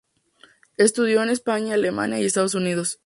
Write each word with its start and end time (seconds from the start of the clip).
Estudió 0.77 1.21
en 1.21 1.29
España, 1.29 1.75
Alemania 1.75 2.19
y 2.19 2.25
Estados 2.25 2.55
Unidos. 2.55 2.97